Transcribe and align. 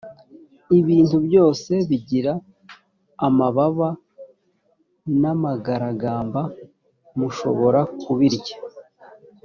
ibintu 0.79 1.17
byose 1.27 1.71
bigira 1.89 2.33
amababa 3.27 3.89
n’ 5.19 5.23
amagaragamba 5.33 6.41
mushobora 7.17 7.79
kubirya 8.01 8.55